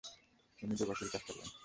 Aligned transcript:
উনি 0.59 0.73
দোভাষীর 0.79 1.09
কাজ 1.13 1.21
করবেন। 1.27 1.47